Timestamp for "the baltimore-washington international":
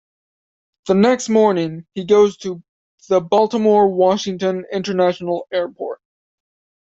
3.07-5.45